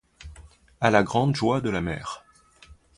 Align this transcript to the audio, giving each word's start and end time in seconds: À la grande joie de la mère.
À 0.79 0.89
la 0.89 1.03
grande 1.03 1.35
joie 1.35 1.61
de 1.61 1.69
la 1.69 1.79
mère. 1.79 2.25